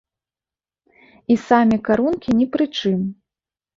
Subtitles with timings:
[1.35, 2.99] І самі карункі ні пры чым.